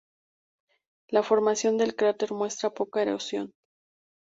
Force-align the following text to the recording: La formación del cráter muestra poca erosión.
La 1.09 1.21
formación 1.21 1.77
del 1.77 1.95
cráter 1.95 2.31
muestra 2.33 2.71
poca 2.71 3.03
erosión. 3.03 3.51